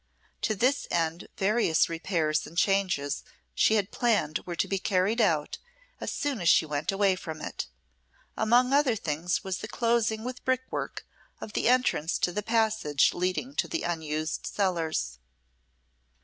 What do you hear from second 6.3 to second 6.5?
as